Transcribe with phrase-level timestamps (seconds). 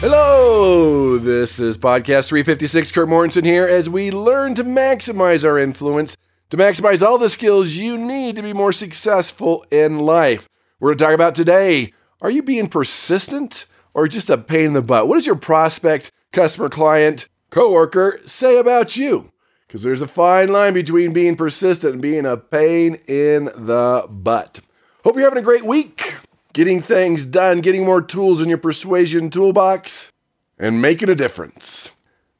[0.00, 2.92] Hello, this is podcast 356.
[2.92, 6.16] Kurt Mortensen here as we learn to maximize our influence,
[6.50, 10.48] to maximize all the skills you need to be more successful in life.
[10.78, 14.72] We're going to talk about today are you being persistent or just a pain in
[14.74, 15.08] the butt?
[15.08, 19.32] What does your prospect, customer, client, coworker say about you?
[19.66, 24.60] Because there's a fine line between being persistent and being a pain in the butt.
[25.02, 26.14] Hope you're having a great week
[26.52, 30.12] getting things done, getting more tools in your persuasion toolbox,
[30.58, 31.90] and making a difference.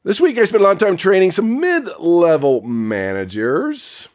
[0.03, 4.07] This week, I spent a lot of time training some mid level managers.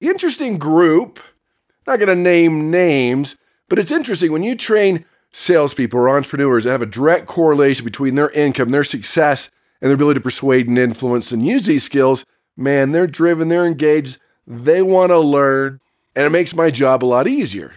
[0.00, 1.20] Interesting group.
[1.86, 3.36] Not going to name names,
[3.68, 8.14] but it's interesting when you train salespeople or entrepreneurs that have a direct correlation between
[8.14, 12.24] their income, their success, and their ability to persuade and influence and use these skills.
[12.56, 15.80] Man, they're driven, they're engaged, they want to learn,
[16.14, 17.72] and it makes my job a lot easier.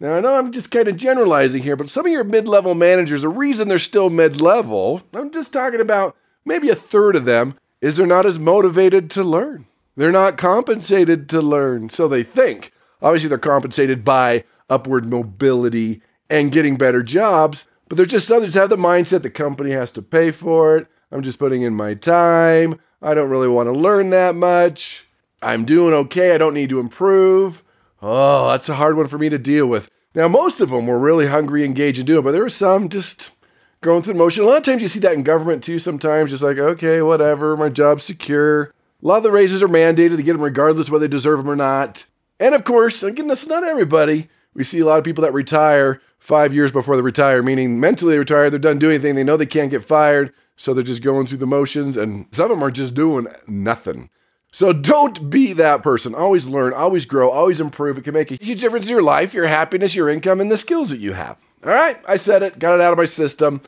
[0.00, 2.74] Now, I know I'm just kind of generalizing here, but some of your mid level
[2.74, 7.24] managers, the reason they're still mid level, I'm just talking about maybe a third of
[7.24, 9.66] them, is they're not as motivated to learn.
[9.96, 11.90] They're not compensated to learn.
[11.90, 12.72] So they think.
[13.02, 18.70] Obviously, they're compensated by upward mobility and getting better jobs, but they're just others have
[18.70, 20.86] the mindset the company has to pay for it.
[21.10, 22.78] I'm just putting in my time.
[23.00, 25.06] I don't really want to learn that much.
[25.40, 26.34] I'm doing okay.
[26.34, 27.62] I don't need to improve.
[28.00, 29.90] Oh, that's a hard one for me to deal with.
[30.14, 32.88] Now, most of them were really hungry, engaged, and do it, but there were some
[32.88, 33.32] just
[33.80, 34.44] going through the motion.
[34.44, 37.56] A lot of times you see that in government too, sometimes, just like, okay, whatever,
[37.56, 38.72] my job's secure.
[39.02, 41.50] A lot of the raises are mandated to get them regardless whether they deserve them
[41.50, 42.04] or not.
[42.40, 44.28] And of course, again, that's not everybody.
[44.54, 48.12] We see a lot of people that retire five years before they retire, meaning mentally
[48.12, 51.02] they retire, they're done doing anything, they know they can't get fired, so they're just
[51.02, 54.10] going through the motions, and some of them are just doing nothing.
[54.52, 56.14] So don't be that person.
[56.14, 57.98] Always learn, always grow, always improve.
[57.98, 60.56] It can make a huge difference in your life, your happiness, your income, and the
[60.56, 61.36] skills that you have.
[61.64, 63.60] All right, I said it, got it out of my system.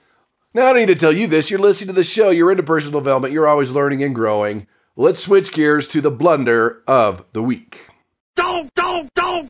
[0.55, 1.51] Now I don't need to tell you this.
[1.51, 4.67] You're listening to the show, you're into personal development, you're always learning and growing.
[4.97, 7.87] Let's switch gears to the blunder of the week.
[8.37, 9.49] Don't, don't, don't!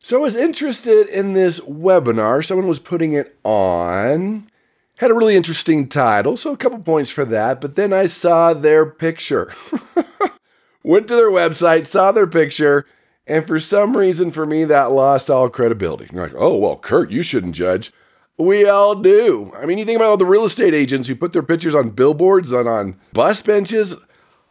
[0.00, 2.44] So I was interested in this webinar.
[2.44, 4.48] Someone was putting it on.
[4.96, 7.60] Had a really interesting title, so a couple points for that.
[7.60, 9.52] But then I saw their picture.
[10.82, 12.86] went to their website, saw their picture,
[13.26, 16.08] and for some reason for me, that lost all credibility.
[16.12, 17.92] You're like, oh, well, Kurt, you shouldn't judge.
[18.38, 19.52] We all do.
[19.56, 21.90] I mean, you think about all the real estate agents who put their pictures on
[21.90, 23.94] billboards and on bus benches.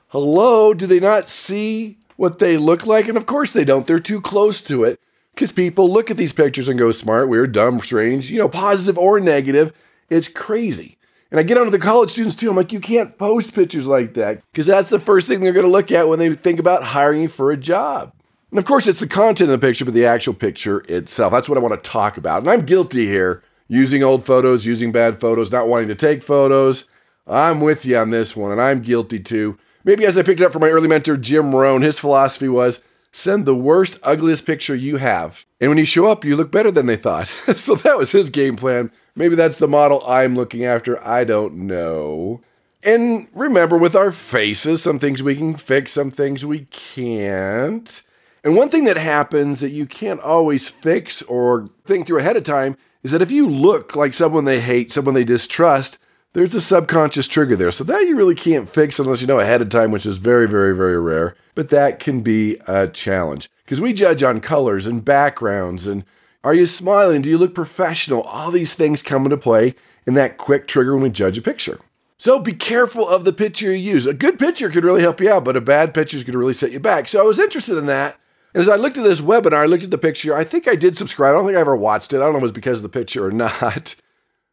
[0.10, 3.08] Hello, do they not see what they look like?
[3.08, 3.88] And of course they don't.
[3.88, 5.00] They're too close to it
[5.34, 8.98] because people look at these pictures and go smart, weird, dumb, strange, you know, positive
[8.98, 9.74] or negative.
[10.10, 10.99] It's crazy.
[11.32, 12.50] And I get onto the college students too.
[12.50, 15.66] I'm like, you can't post pictures like that because that's the first thing they're going
[15.66, 18.14] to look at when they think about hiring you for a job.
[18.50, 21.32] And of course, it's the content of the picture, but the actual picture itself.
[21.32, 22.40] That's what I want to talk about.
[22.40, 26.86] And I'm guilty here using old photos, using bad photos, not wanting to take photos.
[27.28, 29.58] I'm with you on this one, and I'm guilty too.
[29.84, 32.82] Maybe as I picked it up from my early mentor, Jim Rohn, his philosophy was
[33.12, 35.46] send the worst, ugliest picture you have.
[35.62, 37.28] And when you show up, you look better than they thought.
[37.56, 38.92] so that was his game plan.
[39.19, 41.06] Maybe that's the model I'm looking after.
[41.06, 42.40] I don't know.
[42.84, 48.02] And remember, with our faces, some things we can fix, some things we can't.
[48.46, 52.46] And one thing that happens that you can't always fix or think through ahead of
[52.46, 55.97] time is that if you look like someone they hate, someone they distrust,
[56.31, 57.74] there's a subconscious trigger there.
[57.74, 60.47] So that you really can't fix unless you know ahead of time, which is very,
[60.47, 61.36] very, very rare.
[61.56, 66.06] But that can be a challenge because we judge on colors and backgrounds and
[66.44, 67.22] are you smiling?
[67.22, 68.22] Do you look professional?
[68.22, 71.80] All these things come into play in that quick trigger when we judge a picture.
[72.18, 74.06] So be careful of the picture you use.
[74.06, 76.40] A good picture could really help you out, but a bad picture is going to
[76.40, 77.08] really set you back.
[77.08, 78.18] So I was interested in that.
[78.54, 80.36] And as I looked at this webinar, I looked at the picture.
[80.36, 81.30] I think I did subscribe.
[81.30, 82.18] I don't think I ever watched it.
[82.18, 83.96] I don't know if it was because of the picture or not.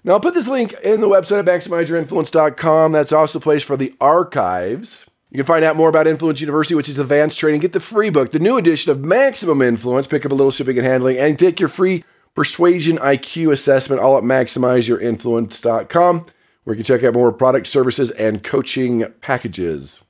[0.04, 2.92] Now, I'll put this link in the website at maximizeyourinfluence.com.
[2.92, 5.10] That's also a place for the archives.
[5.30, 7.60] You can find out more about Influence University, which is advanced training.
[7.60, 10.06] Get the free book, the new edition of Maximum Influence.
[10.06, 14.16] Pick up a little shipping and handling, and take your free persuasion IQ assessment all
[14.16, 16.26] at maximizeyourinfluence.com,
[16.64, 20.00] where you can check out more product services and coaching packages.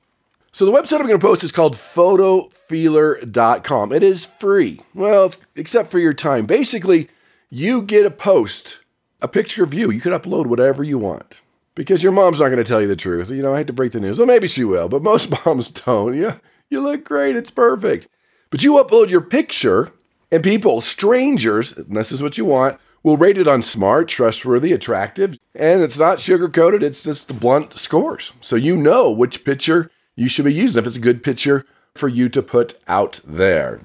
[0.51, 3.93] So the website I'm going to post is called photofeeler.com.
[3.93, 4.79] It is free.
[4.93, 6.45] Well, except for your time.
[6.45, 7.09] Basically,
[7.49, 8.77] you get a post,
[9.21, 9.89] a picture of you.
[9.89, 11.41] You can upload whatever you want.
[11.77, 13.29] Because your mom's not going to tell you the truth.
[13.29, 14.17] You know, I hate to break the news.
[14.17, 16.19] Well, maybe she will, but most moms don't.
[16.19, 16.37] Yeah,
[16.69, 17.35] you look great.
[17.35, 18.07] It's perfect.
[18.49, 19.93] But you upload your picture,
[20.31, 25.37] and people, strangers, this is what you want, will rate it on smart, trustworthy, attractive,
[25.53, 26.81] and it's not sugar coated.
[26.81, 28.33] It's just the blunt scores.
[28.41, 31.63] So you know which picture you should be using if it's a good picture
[31.93, 33.81] for you to put out there.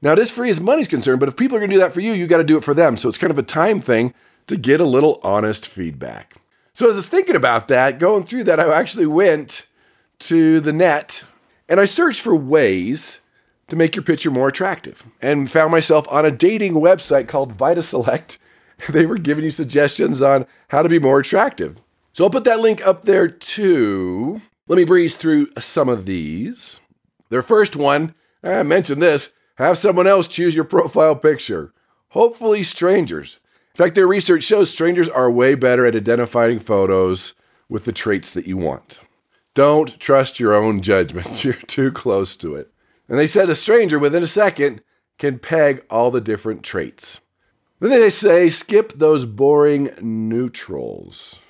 [0.00, 1.92] Now, it is free as money's concerned, but if people are going to do that
[1.92, 2.96] for you, you got to do it for them.
[2.96, 4.14] So it's kind of a time thing
[4.46, 6.34] to get a little honest feedback.
[6.76, 9.66] So as I was thinking about that, going through that, I actually went
[10.18, 11.24] to the net
[11.70, 13.20] and I searched for ways
[13.68, 17.80] to make your picture more attractive and found myself on a dating website called VIDA
[17.80, 18.38] Select.
[18.90, 21.80] They were giving you suggestions on how to be more attractive.
[22.12, 24.42] So I'll put that link up there too.
[24.68, 26.80] Let me breeze through some of these.
[27.30, 31.72] Their first one, I mentioned this, have someone else choose your profile picture.
[32.08, 33.38] Hopefully, strangers.
[33.76, 37.34] In fact, their research shows strangers are way better at identifying photos
[37.68, 39.00] with the traits that you want.
[39.52, 41.44] Don't trust your own judgment.
[41.44, 42.72] You're too close to it.
[43.06, 44.82] And they said a stranger within a second
[45.18, 47.20] can peg all the different traits.
[47.78, 51.42] Then they say skip those boring neutrals.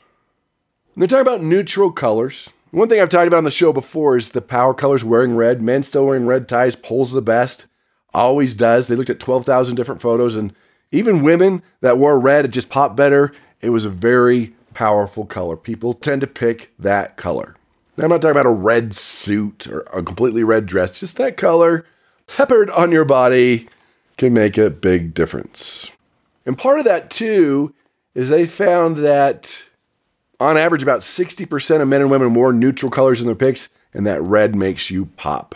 [0.97, 2.51] And they're talking about neutral colors.
[2.73, 5.63] One thing I've talked about on the show before is the power colors wearing red.
[5.63, 7.67] Men still wearing red ties pulls the best.
[8.13, 8.89] Always does.
[8.89, 10.53] They looked at 12,000 different photos and
[10.93, 13.33] even women that wore red, it just popped better.
[13.61, 15.57] It was a very powerful color.
[15.57, 17.57] People tend to pick that color.
[17.97, 21.37] Now, I'm not talking about a red suit or a completely red dress, just that
[21.37, 21.87] color
[22.27, 23.69] peppered on your body
[24.19, 25.91] can make a big difference.
[26.45, 27.75] And part of that, too,
[28.15, 29.65] is they found that
[30.39, 34.07] on average, about 60% of men and women wore neutral colors in their pics, and
[34.07, 35.55] that red makes you pop.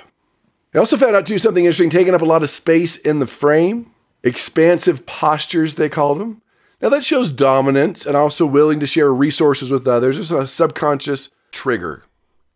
[0.73, 3.27] They also found out, too, something interesting taking up a lot of space in the
[3.27, 3.91] frame
[4.23, 6.43] expansive postures, they called them.
[6.81, 10.17] Now, that shows dominance and also willing to share resources with others.
[10.17, 12.05] There's a subconscious trigger.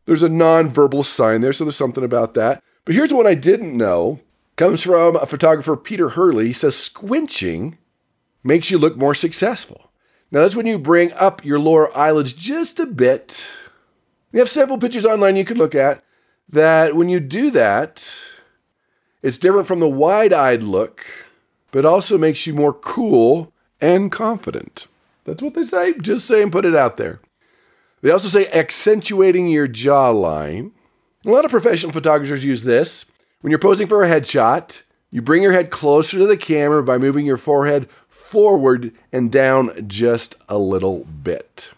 [0.07, 2.63] There's a nonverbal sign there, so there's something about that.
[2.85, 4.21] But here's one I didn't know.
[4.57, 6.47] Comes from a photographer, Peter Hurley.
[6.47, 7.77] He says squinching
[8.43, 9.91] makes you look more successful.
[10.31, 13.51] Now, that's when you bring up your lower eyelids just a bit.
[14.33, 16.05] We have sample pictures online you could look at
[16.49, 18.15] that when you do that,
[19.23, 21.07] it's different from the wide eyed look
[21.75, 24.87] but also makes you more cool and confident.
[25.25, 25.95] That's what they say.
[25.95, 27.19] Just say and put it out there.
[28.01, 30.71] They also say accentuating your jawline.
[31.27, 33.07] A lot of professional photographers use this.
[33.41, 36.97] When you're posing for a headshot, you bring your head closer to the camera by
[36.97, 41.73] moving your forehead forward and down just a little bit.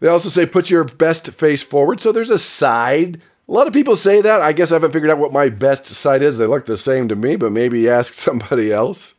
[0.00, 2.00] They also say put your best face forward.
[2.00, 3.20] So there's a side.
[3.46, 4.40] A lot of people say that.
[4.40, 6.38] I guess I haven't figured out what my best side is.
[6.38, 9.14] They look the same to me, but maybe ask somebody else.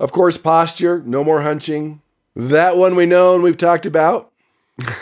[0.00, 2.00] Of course, posture, no more hunching.
[2.34, 4.32] That one we know and we've talked about.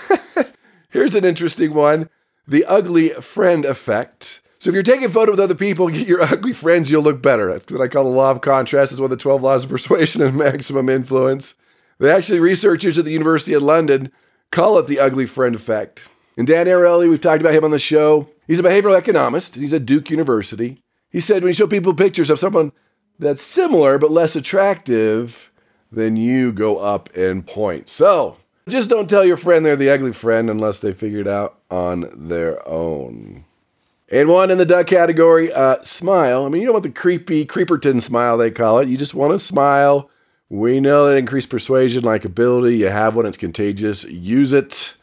[0.91, 2.11] Here's an interesting one
[2.49, 4.41] the ugly friend effect.
[4.59, 7.23] So if you're taking a photo with other people, get your ugly friends, you'll look
[7.23, 7.53] better.
[7.53, 8.91] That's what I call the law of contrast.
[8.91, 11.55] It's one of the 12 laws of persuasion and maximum influence.
[11.99, 14.11] They actually, researchers at the University of London
[14.51, 16.09] call it the ugly friend effect.
[16.37, 18.29] And Dan Ariely, we've talked about him on the show.
[18.49, 19.55] He's a behavioral economist.
[19.55, 20.83] He's at Duke University.
[21.11, 22.73] He said when you show people pictures of someone
[23.19, 25.50] that's similar but less attractive,
[25.91, 27.93] then you go up in points.
[27.93, 28.37] So
[28.69, 32.09] just don't tell your friend they're the ugly friend unless they figure it out on
[32.15, 33.44] their own.
[34.10, 36.46] And one in the duck category, uh, smile.
[36.46, 38.89] I mean, you don't want the creepy creeperton smile, they call it.
[38.89, 40.10] You just want to smile.
[40.48, 42.79] We know that increased persuasion, likability.
[42.79, 44.05] You have one, it's contagious.
[44.05, 44.94] Use it.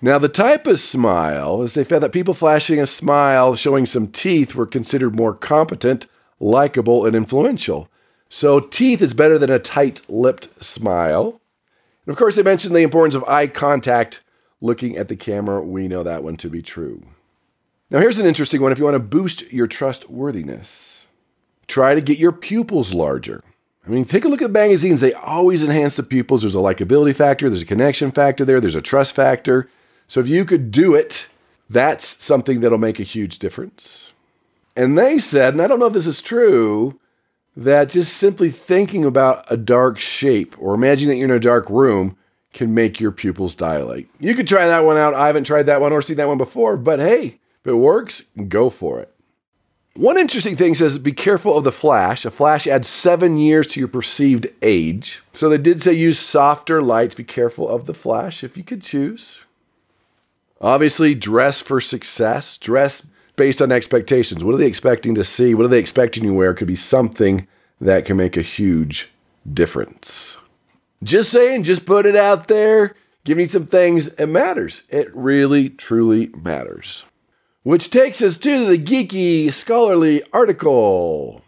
[0.00, 4.08] Now, the type of smile is they found that people flashing a smile, showing some
[4.08, 6.06] teeth, were considered more competent
[6.42, 7.88] likable, and influential.
[8.28, 11.40] So, teeth is better than a tight lipped smile.
[12.04, 14.20] And of course, they mentioned the importance of eye contact
[14.60, 15.62] looking at the camera.
[15.62, 17.02] We know that one to be true.
[17.90, 21.06] Now, here's an interesting one if you want to boost your trustworthiness,
[21.66, 23.44] try to get your pupils larger.
[23.86, 25.00] I mean, take a look at magazines.
[25.00, 26.42] They always enhance the pupils.
[26.42, 29.68] There's a likability factor, there's a connection factor there, there's a trust factor.
[30.08, 31.28] So, if you could do it,
[31.68, 34.12] that's something that'll make a huge difference.
[34.76, 36.98] And they said, and I don't know if this is true,
[37.56, 41.68] that just simply thinking about a dark shape or imagining that you're in a dark
[41.68, 42.16] room
[42.52, 44.08] can make your pupils dilate.
[44.18, 45.14] You could try that one out.
[45.14, 48.22] I haven't tried that one or seen that one before, but hey, if it works,
[48.48, 49.12] go for it.
[49.94, 52.24] One interesting thing says be careful of the flash.
[52.24, 55.22] A flash adds seven years to your perceived age.
[55.34, 57.14] So they did say use softer lights.
[57.14, 59.44] Be careful of the flash if you could choose.
[60.62, 62.56] Obviously, dress for success.
[62.56, 63.06] Dress
[63.42, 64.44] based on expectations.
[64.44, 65.52] What are they expecting to see?
[65.52, 66.54] What are they expecting you wear?
[66.54, 67.48] Could be something
[67.80, 69.10] that can make a huge
[69.52, 70.38] difference.
[71.02, 72.94] Just saying, just put it out there.
[73.24, 74.84] Give me some things, it matters.
[74.90, 77.04] It really, truly matters.
[77.64, 81.42] Which takes us to the geeky scholarly article.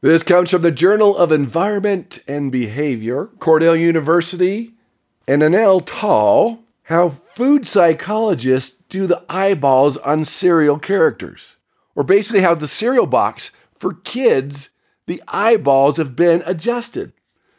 [0.00, 4.72] This comes from the Journal of Environment and Behavior, Cornell University,
[5.26, 11.56] and Aner Tal, how food psychologists do the eyeballs on cereal characters.
[11.94, 14.70] Or basically, how the cereal box for kids,
[15.04, 17.12] the eyeballs have been adjusted.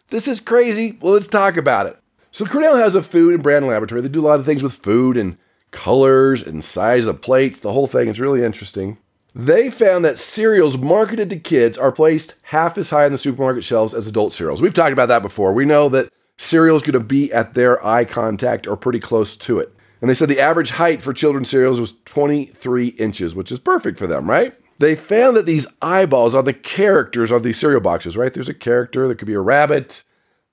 [0.09, 0.97] This is crazy.
[0.99, 1.99] Well, let's talk about it.
[2.31, 4.01] So, Cornell has a food and brand laboratory.
[4.01, 5.37] They do a lot of things with food and
[5.69, 8.07] colors and size of plates, the whole thing.
[8.07, 8.97] is really interesting.
[9.35, 13.63] They found that cereals marketed to kids are placed half as high on the supermarket
[13.63, 14.59] shelves as adult cereals.
[14.59, 15.53] We've talked about that before.
[15.53, 19.59] We know that cereals going to be at their eye contact or pretty close to
[19.59, 19.73] it.
[19.99, 23.97] And they said the average height for children's cereals was 23 inches, which is perfect
[23.97, 24.53] for them, right?
[24.77, 28.33] They found that these eyeballs are the characters of these cereal boxes, right?
[28.33, 30.05] There's a character, there could be a rabbit,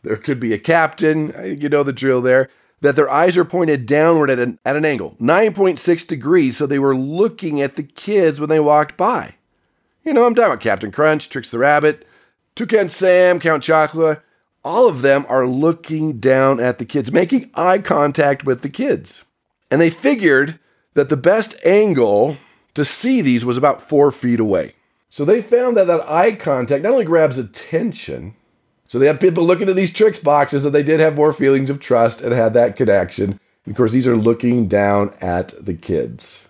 [0.03, 2.51] there could be a captain, you know the drill there
[2.81, 6.79] that their eyes are pointed downward at an, at an angle, 9.6 degrees, so they
[6.79, 9.37] were looking at the kids when they walked by.
[10.05, 12.07] You know, I'm talking about Captain Crunch, Trix the Rabbit,
[12.55, 14.21] Toucan Sam, Count Chocula.
[14.67, 19.25] All of them are looking down at the kids, making eye contact with the kids.
[19.71, 20.59] And they figured
[20.95, 22.37] that the best angle
[22.75, 24.73] to see these was about four feet away.
[25.09, 28.35] So they found that that eye contact not only grabs attention,
[28.89, 31.71] so they had people looking at these Trix boxes that they did have more feelings
[31.71, 33.39] of trust and had that connection.
[33.69, 36.49] Of course, these are looking down at the kids.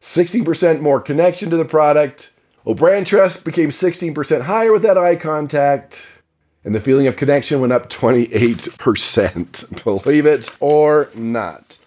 [0.00, 2.30] 16% more connection to the product.
[2.64, 6.19] Well, brand trust became 16% higher with that eye contact.
[6.64, 9.84] And the feeling of connection went up 28%.
[10.04, 11.78] Believe it or not.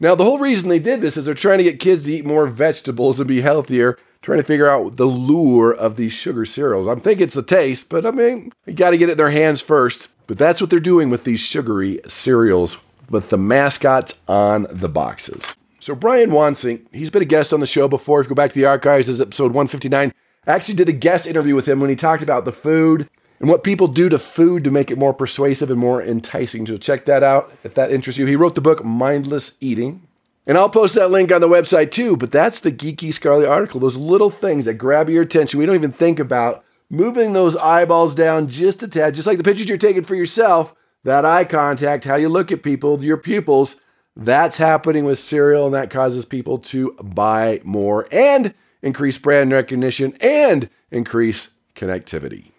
[0.00, 2.24] Now, the whole reason they did this is they're trying to get kids to eat
[2.24, 6.86] more vegetables and be healthier trying to figure out the lure of these sugar cereals.
[6.86, 9.30] I'm thinking it's the taste, but I mean, you got to get it in their
[9.30, 10.08] hands first.
[10.28, 12.78] But that's what they're doing with these sugary cereals
[13.10, 15.56] with the mascots on the boxes.
[15.80, 18.20] So Brian Wansink, he's been a guest on the show before.
[18.20, 20.12] If you go back to the archives, this is episode 159.
[20.46, 23.10] I actually did a guest interview with him when he talked about the food
[23.42, 26.64] and what people do to food to make it more persuasive and more enticing.
[26.64, 28.24] So check that out if that interests you.
[28.24, 30.06] He wrote the book Mindless Eating.
[30.46, 32.16] And I'll post that link on the website too.
[32.16, 33.80] But that's the geeky Scarlet article.
[33.80, 35.58] Those little things that grab your attention.
[35.58, 39.44] We don't even think about moving those eyeballs down just a tad, just like the
[39.44, 40.72] pictures you're taking for yourself.
[41.02, 43.74] That eye contact, how you look at people, your pupils,
[44.14, 50.16] that's happening with cereal, and that causes people to buy more and increase brand recognition
[50.20, 52.51] and increase connectivity.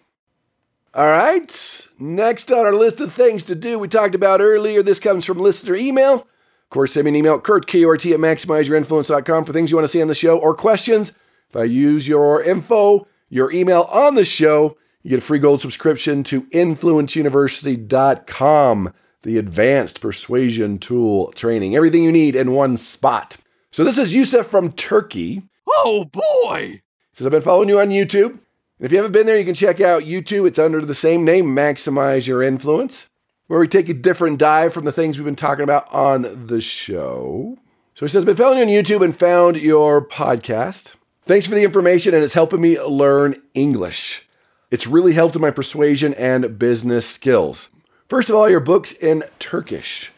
[0.96, 4.80] All right, next on our list of things to do, we talked about earlier.
[4.80, 9.44] This comes from listener email Of course, send me an email, Kurt, K-O-R-T at MaximizeYourInfluence.com
[9.44, 11.12] for things you want to see on the show or questions.
[11.50, 15.60] If I use your info, your email on the show, you get a free gold
[15.60, 21.74] subscription to InfluenceUniversity.com, the advanced persuasion tool training.
[21.74, 23.36] Everything you need in one spot.
[23.72, 25.42] So this is Yusuf from Turkey.
[25.68, 26.68] Oh boy!
[26.68, 26.82] He
[27.14, 28.38] says, I've been following you on YouTube.
[28.80, 30.46] If you haven't been there, you can check out YouTube.
[30.46, 33.08] It's under the same name, Maximize Your Influence
[33.46, 36.60] where we take a different dive from the things we've been talking about on the
[36.60, 37.58] show.
[37.94, 40.94] So he says, been following you on YouTube and found your podcast.
[41.26, 44.28] Thanks for the information, and it's helping me learn English.
[44.70, 47.68] It's really helped in my persuasion and business skills.
[48.08, 50.10] First of all, your book's in Turkish.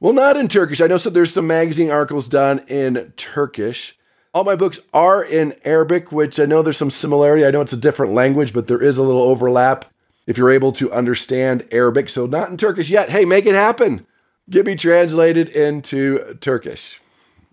[0.00, 0.80] Well, not in Turkish.
[0.80, 3.98] I know so there's some magazine articles done in Turkish.
[4.34, 7.46] All my books are in Arabic, which I know there's some similarity.
[7.46, 9.86] I know it's a different language, but there is a little overlap
[10.26, 12.10] if you're able to understand Arabic.
[12.10, 13.08] So, not in Turkish yet.
[13.08, 14.06] Hey, make it happen.
[14.50, 17.00] Get me translated into Turkish.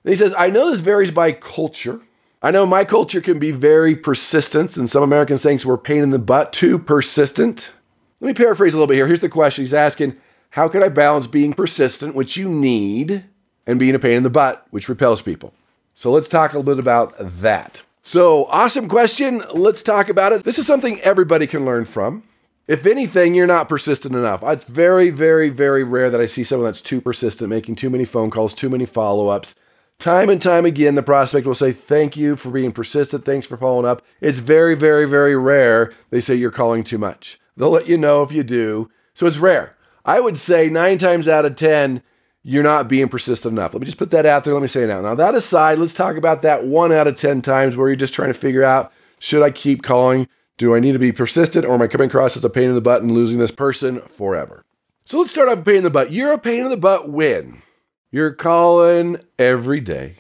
[0.03, 2.01] he says, I know this varies by culture.
[2.41, 6.10] I know my culture can be very persistent, and some Americans think we're pain in
[6.10, 7.72] the butt, too persistent.
[8.20, 9.08] Let me paraphrase a little bit here.
[9.08, 10.17] Here's the question He's asking,
[10.51, 13.25] How can I balance being persistent, which you need,
[13.65, 15.53] and being a pain in the butt, which repels people?
[15.95, 17.81] So let's talk a little bit about that.
[18.01, 19.41] So, awesome question.
[19.53, 20.43] Let's talk about it.
[20.43, 22.23] This is something everybody can learn from.
[22.67, 24.43] If anything, you're not persistent enough.
[24.43, 28.05] It's very, very, very rare that I see someone that's too persistent, making too many
[28.05, 29.55] phone calls, too many follow ups.
[29.97, 33.23] Time and time again, the prospect will say, Thank you for being persistent.
[33.23, 34.01] Thanks for following up.
[34.19, 37.39] It's very, very, very rare they say you're calling too much.
[37.55, 38.91] They'll let you know if you do.
[39.13, 39.75] So it's rare.
[40.03, 42.03] I would say nine times out of 10,
[42.47, 43.73] you're not being persistent enough.
[43.73, 44.53] Let me just put that out there.
[44.53, 45.01] Let me say it now.
[45.01, 48.13] Now, that aside, let's talk about that one out of 10 times where you're just
[48.13, 50.27] trying to figure out should I keep calling?
[50.57, 52.75] Do I need to be persistent or am I coming across as a pain in
[52.75, 54.63] the butt and losing this person forever?
[55.05, 56.11] So let's start off with pain in the butt.
[56.11, 57.63] You're a pain in the butt when
[58.11, 60.17] you're calling every day.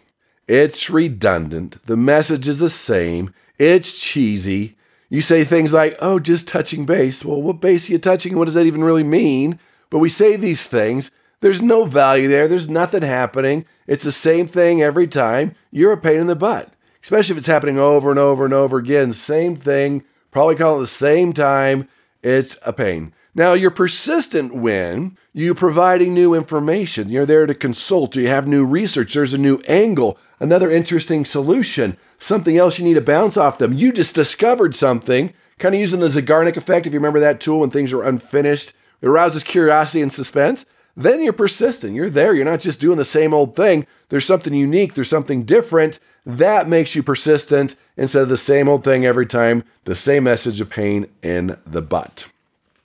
[0.47, 1.85] It's redundant.
[1.85, 3.33] The message is the same.
[3.59, 4.75] It's cheesy.
[5.09, 7.23] You say things like, oh, just touching base.
[7.23, 8.35] Well, what base are you touching?
[8.35, 9.59] What does that even really mean?
[9.91, 11.11] But we say these things.
[11.41, 12.47] There's no value there.
[12.47, 13.65] There's nothing happening.
[13.87, 15.55] It's the same thing every time.
[15.71, 16.73] You're a pain in the butt,
[17.03, 19.13] especially if it's happening over and over and over again.
[19.13, 21.87] Same thing, probably call it the same time.
[22.23, 23.13] It's a pain.
[23.37, 27.09] Now, you're persistent when you providing new information.
[27.09, 28.15] You're there to consult.
[28.15, 29.13] You have new research.
[29.13, 33.73] There's a new angle, another interesting solution, something else you need to bounce off them.
[33.73, 36.87] You just discovered something, kind of using the Zeigarnik effect.
[36.87, 40.65] If you remember that tool when things are unfinished, it arouses curiosity and suspense.
[40.97, 41.95] Then you're persistent.
[41.95, 42.33] You're there.
[42.33, 43.85] You're not just doing the same old thing.
[44.09, 44.93] There's something unique.
[44.93, 45.99] There's something different.
[46.25, 50.61] That makes you persistent instead of the same old thing every time, the same message
[50.61, 52.27] of pain in the butt.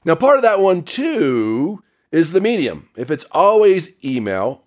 [0.05, 2.89] Now, part of that one too is the medium.
[2.97, 4.65] If it's always email,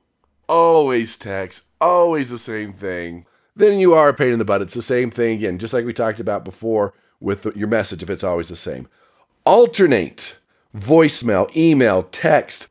[0.48, 4.62] always text, always the same thing, then you are a pain in the butt.
[4.62, 8.10] It's the same thing again, just like we talked about before with your message if
[8.10, 8.88] it's always the same.
[9.46, 10.38] Alternate
[10.76, 12.70] voicemail, email, text,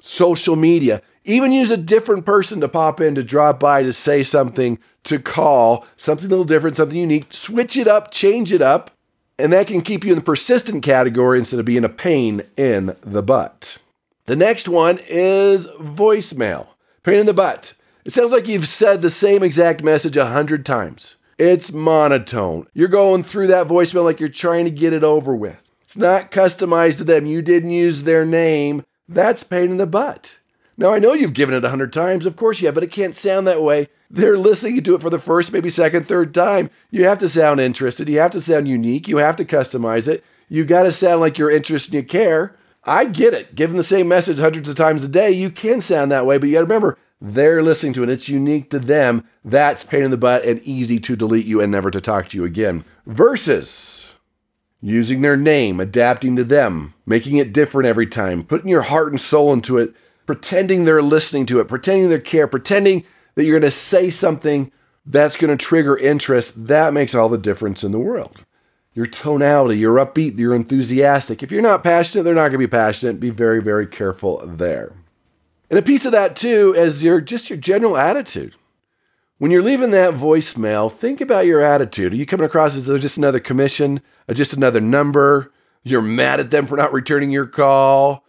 [0.00, 1.02] social media.
[1.24, 5.18] Even use a different person to pop in, to drop by, to say something, to
[5.18, 7.26] call, something a little different, something unique.
[7.30, 8.90] Switch it up, change it up
[9.40, 12.94] and that can keep you in the persistent category instead of being a pain in
[13.00, 13.78] the butt.
[14.26, 16.68] The next one is voicemail.
[17.02, 17.72] Pain in the butt.
[18.04, 21.16] It sounds like you've said the same exact message a hundred times.
[21.38, 22.66] It's monotone.
[22.74, 25.72] You're going through that voicemail like you're trying to get it over with.
[25.82, 27.26] It's not customized to them.
[27.26, 28.84] You didn't use their name.
[29.10, 30.38] That's pain in the butt.
[30.78, 32.92] Now, I know you've given it a hundred times, of course you have, but it
[32.92, 33.88] can't sound that way.
[34.08, 36.70] They're listening to it for the first, maybe second, third time.
[36.92, 38.08] You have to sound interested.
[38.08, 39.08] You have to sound unique.
[39.08, 40.24] You have to customize it.
[40.48, 42.56] You got to sound like you're interested and you care.
[42.84, 43.56] I get it.
[43.56, 46.48] Given the same message hundreds of times a day, you can sound that way, but
[46.48, 48.08] you got to remember, they're listening to it.
[48.08, 49.24] It's unique to them.
[49.44, 52.36] That's pain in the butt and easy to delete you and never to talk to
[52.36, 52.84] you again.
[53.06, 53.99] Versus
[54.82, 59.20] using their name, adapting to them, making it different every time, putting your heart and
[59.20, 59.94] soul into it
[60.30, 64.70] pretending they're listening to it, pretending they care, pretending that you're going to say something
[65.04, 68.44] that's going to trigger interest, that makes all the difference in the world.
[68.94, 71.42] Your tonality, you're upbeat, you're enthusiastic.
[71.42, 73.18] If you're not passionate, they're not going to be passionate.
[73.18, 74.92] Be very, very careful there.
[75.68, 78.54] And a piece of that too is your just your general attitude.
[79.40, 82.12] When you're leaving that voicemail, think about your attitude.
[82.12, 85.50] Are you coming across as just another commission, uh, just another number?
[85.82, 88.26] You're mad at them for not returning your call.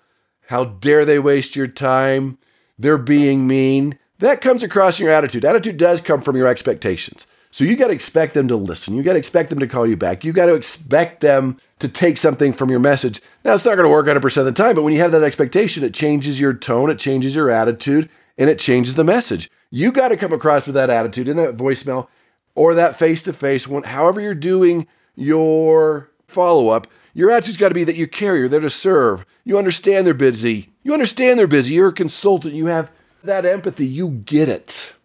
[0.47, 2.37] How dare they waste your time?
[2.79, 3.99] They're being mean.
[4.19, 5.43] That comes across in your attitude.
[5.43, 7.27] Attitude does come from your expectations.
[7.51, 8.95] So you got to expect them to listen.
[8.95, 10.23] You got to expect them to call you back.
[10.23, 13.21] You got to expect them to take something from your message.
[13.43, 15.23] Now, it's not going to work 100% of the time, but when you have that
[15.23, 18.07] expectation, it changes your tone, it changes your attitude,
[18.41, 19.51] and it changes the message.
[19.69, 22.07] You got to come across with that attitude in that voicemail
[22.55, 26.87] or that face to face, however you're doing your follow up.
[27.13, 29.27] Your attitude's got to be that you care, you're there to serve.
[29.43, 30.71] You understand they're busy.
[30.81, 31.75] You understand they're busy.
[31.75, 32.55] You're a consultant.
[32.55, 32.89] You have
[33.23, 33.85] that empathy.
[33.85, 34.95] You get it.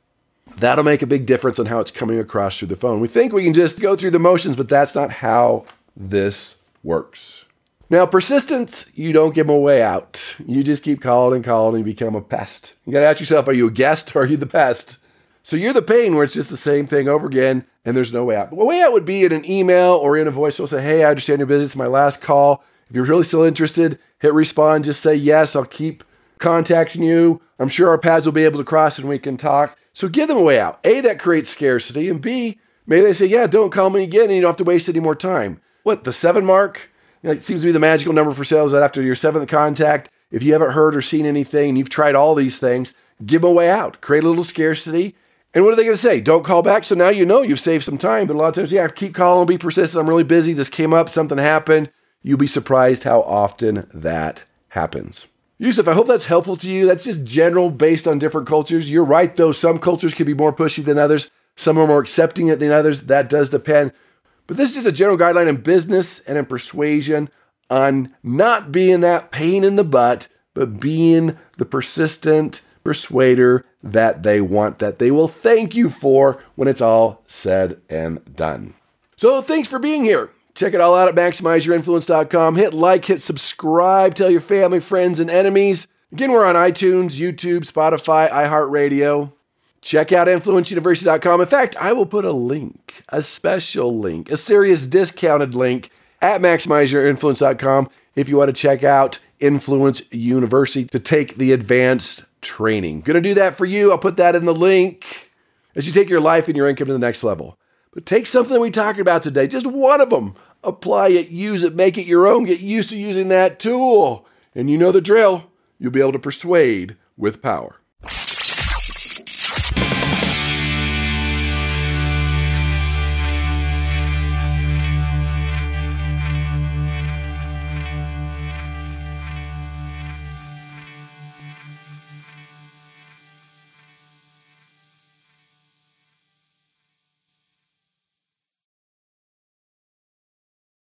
[0.57, 3.01] That'll make a big difference on how it's coming across through the phone.
[3.01, 7.45] We think we can just go through the motions, but that's not how this works.
[7.89, 10.37] Now, persistence, you don't give them a way out.
[10.45, 12.75] You just keep calling and calling and you become a pest.
[12.85, 14.99] You got to ask yourself are you a guest or are you the pest?
[15.45, 18.25] So you're the pain where it's just the same thing over again and there's no
[18.25, 18.51] way out.
[18.51, 20.59] The way out would be in an email or in a voice.
[20.59, 21.77] We'll say, hey, I understand your business.
[21.77, 22.65] my last call.
[22.91, 24.85] If you're really still interested, hit respond.
[24.85, 25.55] Just say yes.
[25.55, 26.03] I'll keep
[26.39, 27.41] contacting you.
[27.61, 29.79] I'm sure our paths will be able to cross and we can talk.
[29.93, 30.81] So give them a way out.
[30.83, 32.09] A, that creates scarcity.
[32.09, 34.65] And B, maybe they say, yeah, don't call me again and you don't have to
[34.65, 35.61] waste any more time.
[35.85, 36.91] What, the seven mark?
[37.23, 39.49] You know, it seems to be the magical number for sales that after your seventh
[39.49, 43.43] contact, if you haven't heard or seen anything and you've tried all these things, give
[43.43, 44.01] them a way out.
[44.01, 45.15] Create a little scarcity
[45.57, 46.21] and what are they going to say?
[46.21, 46.85] Don't call back.
[46.85, 48.27] So now you know you've saved some time.
[48.27, 49.99] But a lot of times, yeah, keep calling, be persistent.
[49.99, 50.53] I'm really busy.
[50.53, 51.91] This came up, something happened.
[52.23, 55.29] You'll be surprised how often that happens.
[55.57, 56.87] Yusuf, I hope that's helpful to you.
[56.87, 58.91] That's just general based on different cultures.
[58.91, 59.51] You're right, though.
[59.51, 63.05] Some cultures can be more pushy than others, some are more accepting it than others.
[63.05, 63.93] That does depend.
[64.47, 67.31] But this is just a general guideline in business and in persuasion
[67.69, 74.41] on not being that pain in the butt, but being the persistent persuader that they
[74.41, 78.75] want, that they will thank you for when it's all said and done.
[79.17, 80.31] So thanks for being here.
[80.55, 82.57] Check it all out at maximizeyourinfluence.com.
[82.57, 85.87] Hit like, hit subscribe, tell your family, friends, and enemies.
[86.13, 89.33] Again, we're on iTunes, YouTube, Spotify, iHeartRadio.
[89.87, 91.41] Check out influenceuniversity.com.
[91.41, 96.41] In fact, I will put a link, a special link, a serious discounted link at
[96.41, 103.03] maximizeyourinfluence.com if you want to check out Influence University to take the advanced training.
[103.03, 103.93] Gonna do that for you.
[103.93, 105.31] I'll put that in the link
[105.77, 107.57] as you take your life and your income to the next level.
[107.95, 111.77] But take something we talked about today, just one of them, apply it, use it,
[111.77, 112.43] make it your own.
[112.43, 114.27] Get used to using that tool.
[114.53, 115.45] And you know the drill.
[115.79, 117.77] You'll be able to persuade with power.